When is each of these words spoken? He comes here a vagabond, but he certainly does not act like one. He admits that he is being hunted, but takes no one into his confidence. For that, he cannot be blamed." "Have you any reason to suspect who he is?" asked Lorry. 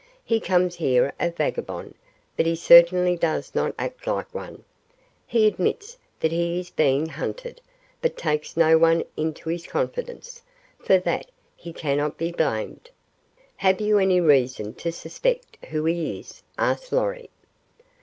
He 0.25 0.39
comes 0.39 0.77
here 0.77 1.13
a 1.19 1.29
vagabond, 1.29 1.93
but 2.35 2.47
he 2.47 2.55
certainly 2.55 3.15
does 3.15 3.53
not 3.53 3.75
act 3.77 4.07
like 4.07 4.33
one. 4.33 4.63
He 5.27 5.45
admits 5.45 5.95
that 6.19 6.31
he 6.31 6.59
is 6.59 6.71
being 6.71 7.05
hunted, 7.07 7.61
but 8.01 8.17
takes 8.17 8.57
no 8.57 8.79
one 8.79 9.03
into 9.15 9.47
his 9.49 9.67
confidence. 9.67 10.41
For 10.79 10.97
that, 10.97 11.29
he 11.55 11.71
cannot 11.71 12.17
be 12.17 12.31
blamed." 12.31 12.89
"Have 13.57 13.79
you 13.79 13.99
any 13.99 14.19
reason 14.19 14.73
to 14.73 14.91
suspect 14.91 15.59
who 15.69 15.85
he 15.85 16.19
is?" 16.19 16.41
asked 16.57 16.91
Lorry. 16.91 17.29